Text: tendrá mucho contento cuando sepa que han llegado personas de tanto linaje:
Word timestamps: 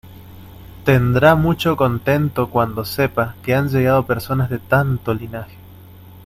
tendrá 0.83 1.35
mucho 1.35 1.77
contento 1.77 2.49
cuando 2.49 2.83
sepa 2.85 3.35
que 3.43 3.53
han 3.53 3.69
llegado 3.69 4.03
personas 4.07 4.49
de 4.49 4.57
tanto 4.57 5.13
linaje: 5.13 5.55